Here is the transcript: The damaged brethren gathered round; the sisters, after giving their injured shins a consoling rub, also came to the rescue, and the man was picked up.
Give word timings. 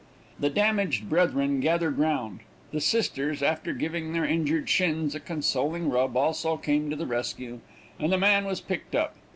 The 0.39 0.49
damaged 0.49 1.09
brethren 1.11 1.59
gathered 1.59 1.99
round; 1.99 2.39
the 2.71 2.81
sisters, 2.81 3.43
after 3.43 3.71
giving 3.71 4.13
their 4.13 4.25
injured 4.25 4.67
shins 4.67 5.13
a 5.13 5.19
consoling 5.19 5.91
rub, 5.91 6.17
also 6.17 6.57
came 6.57 6.89
to 6.89 6.95
the 6.95 7.05
rescue, 7.05 7.59
and 7.99 8.11
the 8.11 8.17
man 8.17 8.45
was 8.45 8.61
picked 8.61 8.95
up. 8.95 9.13